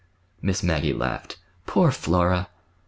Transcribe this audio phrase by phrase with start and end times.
[0.41, 1.37] Miss Maggie laughed.
[1.67, 2.49] "Poor Flora!"